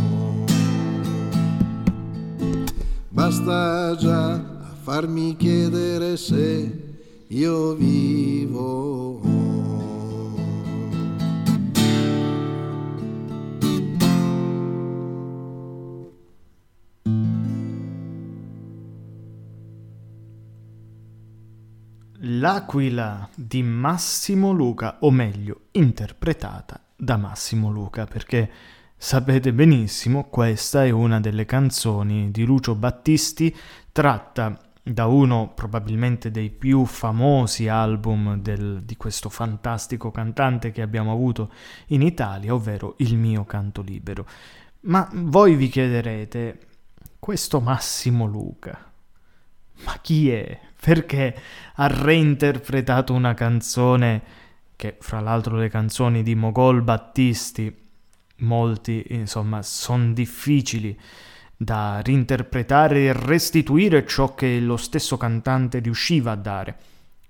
[3.09, 4.58] Basta già
[4.91, 9.21] farmi chiedere se io vivo.
[22.21, 28.51] L'Aquila di Massimo Luca, o meglio, interpretata da Massimo Luca, perché
[28.97, 33.55] sapete benissimo, questa è una delle canzoni di Lucio Battisti
[33.93, 34.63] tratta
[34.93, 41.53] da uno probabilmente dei più famosi album del, di questo fantastico cantante che abbiamo avuto
[41.89, 44.27] in Italia, ovvero Il mio canto libero.
[44.81, 46.59] Ma voi vi chiederete,
[47.19, 48.91] questo Massimo Luca,
[49.85, 50.59] ma chi è?
[50.81, 51.37] Perché
[51.75, 54.23] ha reinterpretato una canzone
[54.77, 57.77] che fra l'altro le canzoni di Mogol Battisti,
[58.39, 60.99] molti insomma, sono difficili
[61.61, 66.77] da reinterpretare e restituire ciò che lo stesso cantante riusciva a dare.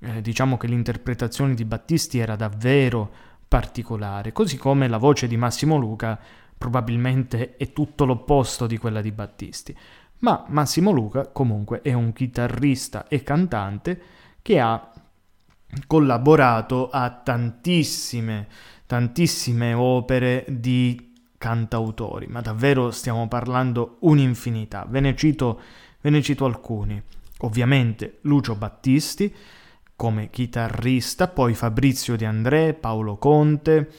[0.01, 3.11] Eh, diciamo che l'interpretazione di Battisti era davvero
[3.49, 6.20] particolare, così come la voce di Massimo Luca
[6.59, 9.74] probabilmente è tutto l'opposto di quella di Battisti.
[10.18, 14.01] Ma Massimo Luca comunque è un chitarrista e cantante
[14.43, 14.93] che ha
[15.87, 18.47] collaborato a tantissime,
[18.85, 21.08] tantissime opere di
[21.39, 24.84] cantautori, ma davvero stiamo parlando un'infinità.
[24.89, 25.61] Ve ne cito,
[26.01, 27.01] ve ne cito alcuni.
[27.39, 29.32] Ovviamente Lucio Battisti
[29.99, 33.91] come chitarrista, poi Fabrizio De André, Paolo Conte,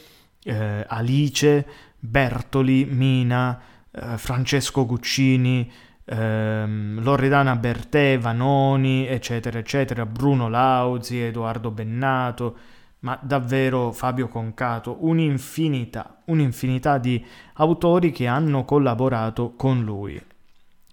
[0.43, 1.65] eh, Alice,
[1.99, 3.59] Bertoli, Mina,
[3.91, 5.69] eh, Francesco Guccini,
[6.05, 12.57] ehm, Loredana Bertè, Vanoni, eccetera, eccetera, Bruno Lauzi, Edoardo Bennato,
[13.01, 17.23] ma davvero Fabio Concato, un'infinità, un'infinità di
[17.53, 20.21] autori che hanno collaborato con lui.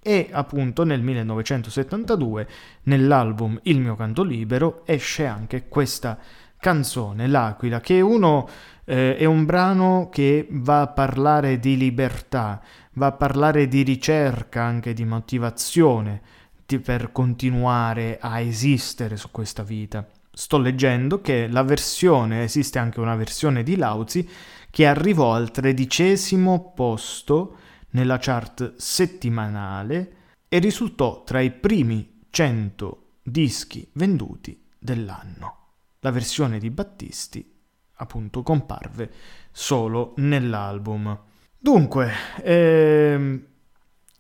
[0.03, 2.49] E appunto nel 1972,
[2.85, 6.17] nell'album Il mio canto libero, esce anche questa
[6.59, 8.49] canzone, L'Aquila, che è, uno,
[8.85, 14.63] eh, è un brano che va a parlare di libertà, va a parlare di ricerca,
[14.63, 16.23] anche di motivazione
[16.65, 20.07] di, per continuare a esistere su questa vita
[20.37, 24.29] sto leggendo che la versione, esiste anche una versione di Lauzi
[24.69, 27.57] che arrivò al tredicesimo posto
[27.93, 30.13] nella chart settimanale
[30.47, 35.69] e risultò tra i primi 100 dischi venduti dell'anno.
[36.01, 37.55] La versione di Battisti
[37.95, 39.11] appunto comparve
[39.51, 41.19] solo nell'album.
[41.59, 42.13] Dunque,
[42.43, 43.47] ehm,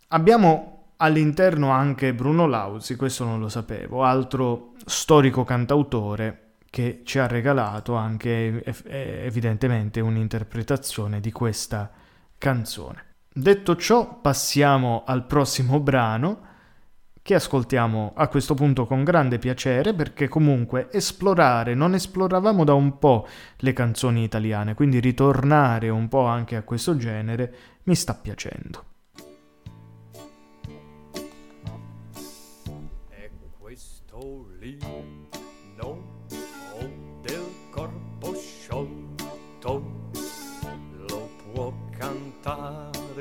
[0.09, 7.27] abbiamo all'interno anche Bruno Lauzi, questo non lo sapevo, altro storico cantautore che ci ha
[7.27, 11.91] regalato anche evidentemente un'interpretazione di questa
[12.39, 13.05] canzone.
[13.33, 16.45] Detto ciò, passiamo al prossimo brano
[17.23, 22.99] che ascoltiamo a questo punto con grande piacere perché comunque esplorare, non esploravamo da un
[22.99, 23.27] po'
[23.57, 28.85] le canzoni italiane, quindi ritornare un po' anche a questo genere mi sta piacendo.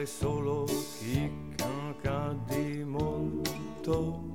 [0.06, 0.66] Solo
[1.00, 4.34] chi canca di molto.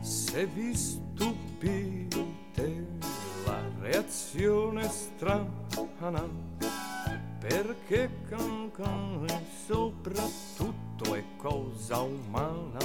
[0.00, 2.08] Se vi stupite
[3.44, 6.28] la reazione strana,
[7.38, 12.78] perché cancare soprattutto è cosa umana.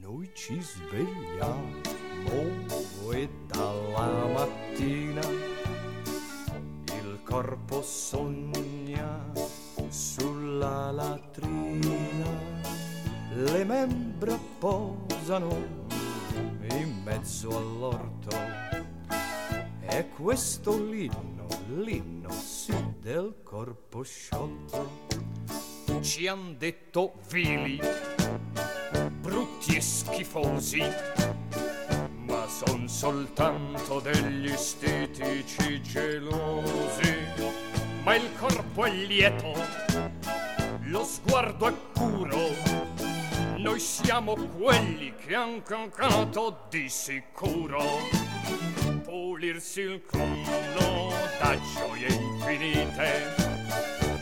[0.00, 1.83] Noi ci svegliamo
[3.12, 5.22] e dalla mattina
[6.86, 9.32] il corpo sogna
[9.88, 12.26] sulla latrina,
[13.34, 15.82] le membra posano
[16.70, 18.36] in mezzo all'orto.
[19.80, 25.02] E questo l'inno, l'inno sì del corpo sciolto.
[26.00, 27.78] Ci han detto vili,
[29.20, 30.82] brutti e schifosi,
[32.54, 37.14] son soltanto degli stitici gelosi
[38.04, 39.54] ma il corpo è lieto,
[40.82, 42.52] lo sguardo è puro.
[43.56, 47.82] Noi siamo quelli che han cancato di sicuro.
[49.04, 53.34] Pulirsi il collo da gioie infinite,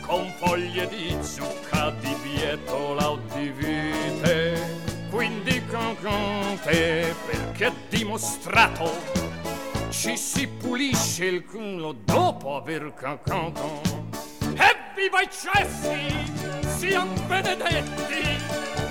[0.05, 4.92] con foglie di zucca, di bietola o di vite.
[5.23, 8.91] Quindi cancante perché è dimostrato
[9.89, 13.79] ci si pulisce il culo dopo aver cacato.
[14.41, 16.29] Evviva i cessi,
[16.75, 18.37] sian benedetti,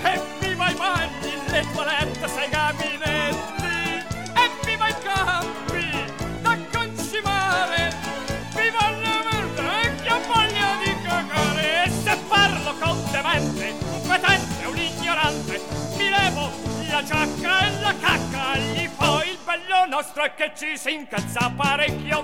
[0.01, 3.62] evviva i bagni, le toilette, sei gabinetti,
[16.93, 22.23] la giacca e la cacca, gli fo il bello nostro che ci si incazza parecchio.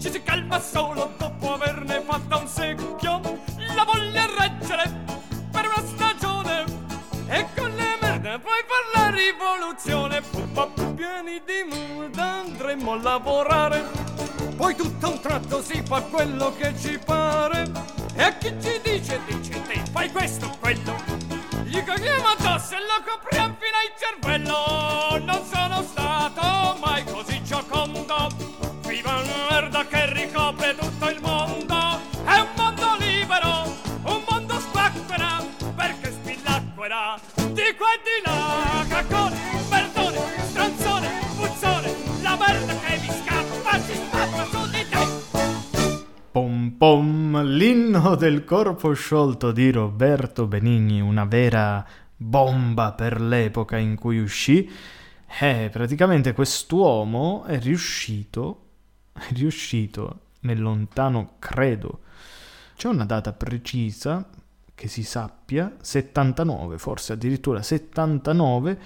[0.00, 3.20] Ci si calma solo dopo averne fatta un secchio.
[3.76, 4.90] La voglia reggere
[5.48, 6.64] per una stagione.
[7.28, 10.22] E con le merde puoi far la rivoluzione.
[10.22, 10.66] Puppa
[10.96, 13.84] pieni di mood andremo a lavorare.
[14.56, 17.70] Poi tutto un tratto si fa quello che ci pare.
[18.16, 21.23] E a chi ci dice, dice te, fai questo, quello
[21.94, 25.24] gli caghiamo addosso e lo copriamo fino al cervello.
[25.24, 28.28] Non sono stato mai così giocondo.
[28.86, 32.00] Viva merda che ricopre tutto il mondo.
[32.24, 35.44] È un mondo libero, un mondo spacquera
[35.76, 39.33] Perché spillacquera di qua e di là merdone,
[48.14, 51.84] del corpo sciolto di Roberto Benigni, una vera
[52.16, 54.70] bomba per l'epoca in cui uscì.
[55.40, 58.60] Eh, praticamente quest'uomo è riuscito,
[59.12, 62.00] è riuscito nel lontano, credo,
[62.76, 64.28] c'è una data precisa
[64.74, 68.78] che si sappia, 79, forse addirittura 79,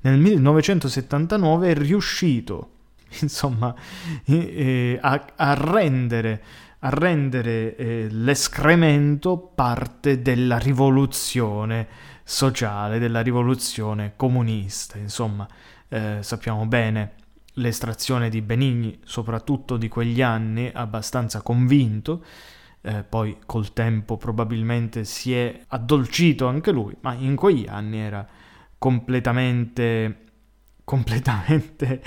[0.00, 2.70] nel 1979 è riuscito,
[3.20, 3.74] insomma,
[4.24, 6.42] eh, a, a rendere
[6.84, 11.88] a rendere eh, l'escremento parte della rivoluzione
[12.22, 14.98] sociale, della rivoluzione comunista.
[14.98, 15.48] Insomma,
[15.88, 17.12] eh, sappiamo bene
[17.54, 22.22] l'estrazione di Benigni, soprattutto di quegli anni, abbastanza convinto.
[22.82, 28.26] Eh, poi col tempo probabilmente si è addolcito anche lui, ma in quegli anni era
[28.76, 30.23] completamente
[30.84, 32.02] completamente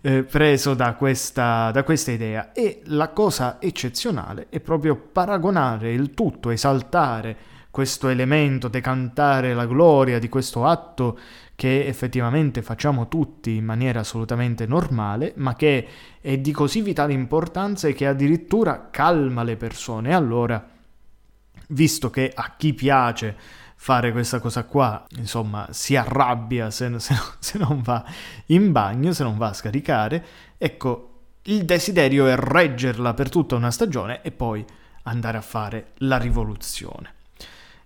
[0.00, 6.14] eh, preso da questa, da questa idea e la cosa eccezionale è proprio paragonare il
[6.14, 7.36] tutto, esaltare
[7.70, 11.18] questo elemento, decantare la gloria di questo atto
[11.54, 15.86] che effettivamente facciamo tutti in maniera assolutamente normale, ma che
[16.20, 20.14] è di così vitale importanza e che addirittura calma le persone.
[20.14, 20.66] Allora,
[21.68, 23.36] visto che a chi piace
[23.82, 28.04] fare questa cosa qua, insomma, si arrabbia se, se, se, non va
[28.46, 30.24] in bagno, se non va a scaricare,
[30.58, 31.06] ecco,
[31.44, 34.62] il desiderio è reggerla per tutta una stagione e poi
[35.04, 37.14] andare a fare la rivoluzione.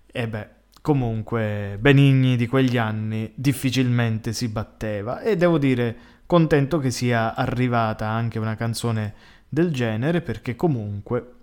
[0.04, 0.48] E beh,
[0.82, 8.08] comunque, Benigni di quegli anni difficilmente si batteva e devo dire contento che sia arrivata
[8.08, 9.14] anche una canzone
[9.48, 11.34] del genere perché comunque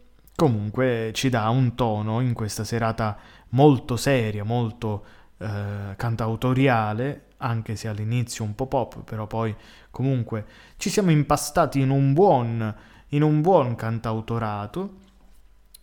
[0.41, 3.15] comunque ci dà un tono in questa serata
[3.51, 5.05] molto seria, molto
[5.37, 9.55] eh, cantautoriale, anche se all'inizio un po' pop, però poi
[9.89, 10.45] comunque
[10.77, 12.75] ci siamo impastati in un buon,
[13.09, 14.97] in un buon cantautorato.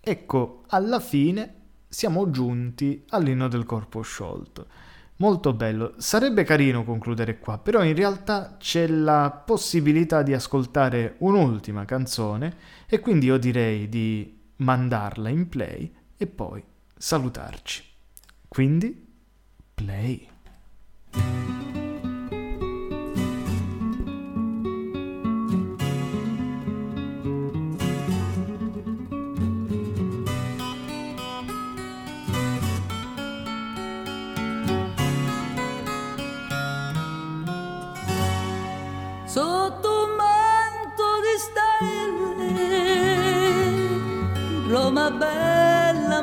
[0.01, 1.55] Ecco, alla fine
[1.89, 4.66] siamo giunti all'inno del corpo sciolto.
[5.16, 11.85] Molto bello, sarebbe carino concludere qua, però in realtà c'è la possibilità di ascoltare un'ultima
[11.85, 12.55] canzone
[12.87, 16.62] e quindi io direi di mandarla in play e poi
[16.99, 17.84] salutarci.
[18.49, 19.07] Quindi,
[19.74, 20.28] play.
[39.24, 42.66] Sotto un manto di stelle,
[44.68, 46.22] Roma bella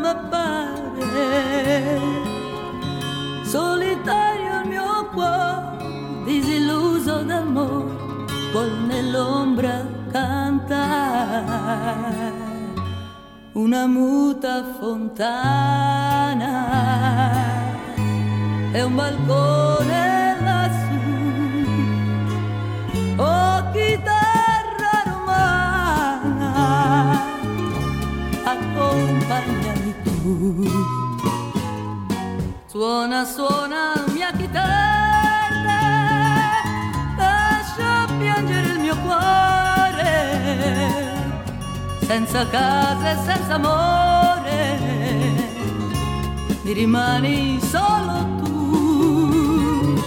[3.43, 11.63] solitario il mio cuore, disilluso d'amore, vuol nell'ombra cantare
[13.53, 16.53] una muta fontana
[18.71, 20.99] e un balcone lassù.
[23.15, 26.51] Oh chitarra romana,
[28.43, 30.94] accompagnami tu.
[32.75, 35.79] Suona, suona mia chitarra,
[37.15, 40.03] lascia piangere il mio cuore,
[42.01, 44.77] senza casa e senza amore,
[46.63, 50.03] mi rimani solo tu.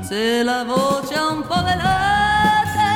[0.00, 2.90] Se la voce ha un po' velate,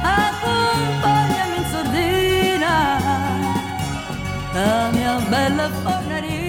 [0.00, 2.98] accompagnami in sordina,
[4.54, 6.40] la mia bella fornarina,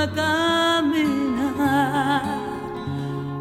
[0.00, 1.52] ma cammina.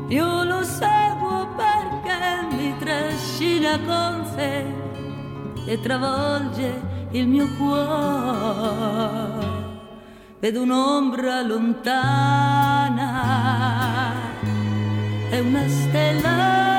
[0.10, 4.66] Io lo seguo perché mi trascina con sé
[5.66, 6.82] e travolge
[7.12, 8.58] il mio cuore.
[10.40, 13.14] Vedo un'ombra lontana,
[15.30, 16.79] è una stella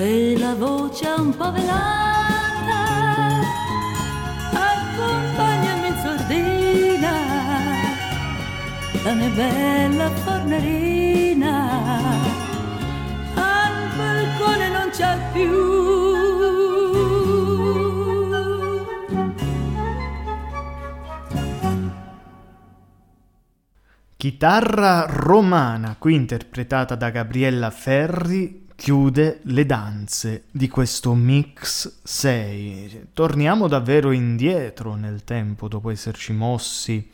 [0.00, 2.78] Se la voce è un po' velata,
[4.50, 7.12] accompagnami in sordina,
[9.04, 11.82] la mia bella fornerina,
[13.34, 15.68] al balcone non c'è più.
[24.16, 33.08] Chitarra romana, qui interpretata da Gabriella Ferri, chiude le danze di questo mix 6.
[33.12, 37.06] Torniamo davvero indietro nel tempo dopo esserci mossi,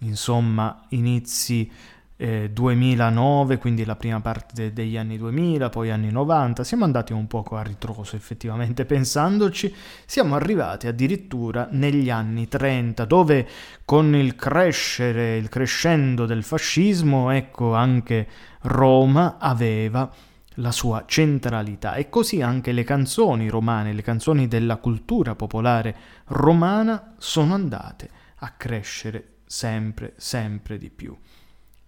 [0.00, 1.72] insomma, inizi
[2.18, 7.14] eh, 2009, quindi la prima parte de- degli anni 2000, poi anni 90, siamo andati
[7.14, 13.48] un poco a ritroso effettivamente pensandoci, siamo arrivati addirittura negli anni 30, dove
[13.86, 18.28] con il crescere, il crescendo del fascismo, ecco anche
[18.60, 20.12] Roma aveva
[20.54, 25.96] la sua centralità e così anche le canzoni romane, le canzoni della cultura popolare
[26.26, 31.16] romana sono andate a crescere sempre, sempre di più.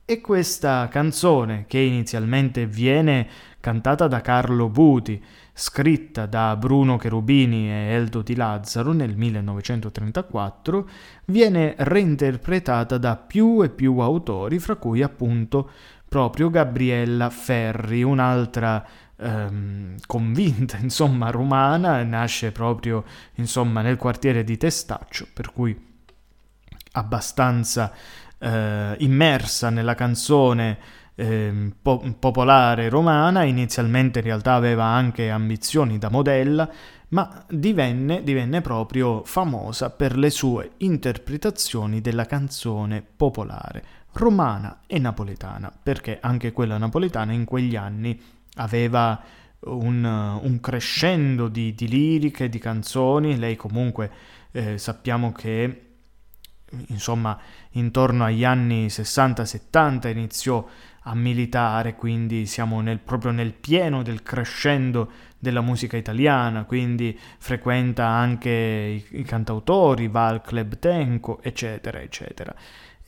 [0.08, 5.20] E questa canzone, che inizialmente viene cantata da Carlo Buti,
[5.52, 10.88] scritta da Bruno Cherubini e Eldo Di Lazzaro nel 1934,
[11.24, 15.70] viene reinterpretata da più e più autori, fra cui appunto
[16.16, 18.82] proprio Gabriella Ferri, un'altra
[19.18, 23.04] ehm, convinta, insomma, romana, nasce proprio,
[23.34, 25.78] insomma, nel quartiere di Testaccio, per cui
[26.92, 27.92] abbastanza
[28.38, 30.78] eh, immersa nella canzone
[31.16, 36.66] eh, po- popolare romana, inizialmente in realtà aveva anche ambizioni da modella,
[37.08, 45.72] ma divenne, divenne proprio famosa per le sue interpretazioni della canzone popolare romana e napoletana,
[45.82, 48.20] perché anche quella napoletana in quegli anni
[48.54, 49.22] aveva
[49.60, 54.10] un, un crescendo di, di, liriche, di canzoni, lei comunque
[54.52, 55.82] eh, sappiamo che
[56.88, 57.38] insomma
[57.72, 60.66] intorno agli anni 60-70 iniziò
[61.08, 68.06] a militare, quindi siamo nel, proprio nel pieno del crescendo della musica italiana, quindi frequenta
[68.06, 72.54] anche i, i cantautori, va al club Tenco, eccetera, eccetera.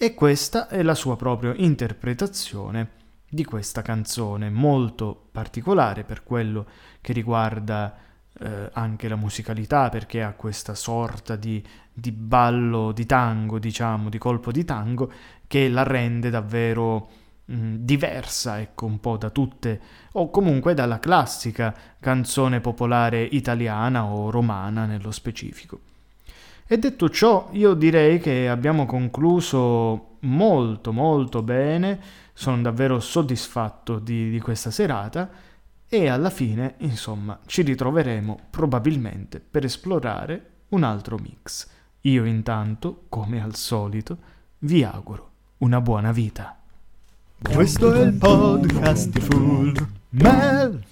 [0.01, 2.91] E questa è la sua propria interpretazione
[3.29, 6.67] di questa canzone, molto particolare per quello
[7.01, 7.99] che riguarda
[8.39, 11.61] eh, anche la musicalità, perché ha questa sorta di,
[11.93, 15.11] di ballo di tango, diciamo, di colpo di tango,
[15.49, 17.09] che la rende davvero
[17.47, 19.81] mh, diversa, ecco, un po' da tutte,
[20.13, 25.88] o comunque dalla classica canzone popolare italiana o romana nello specifico.
[26.71, 31.99] E detto ciò, io direi che abbiamo concluso molto molto bene,
[32.35, 35.31] sono davvero soddisfatto di, di questa serata
[35.89, 41.67] e alla fine, insomma, ci ritroveremo probabilmente per esplorare un altro mix.
[42.03, 44.19] Io intanto, come al solito,
[44.59, 46.55] vi auguro una buona vita.
[47.41, 50.85] Questo è il podcast di Full Mel.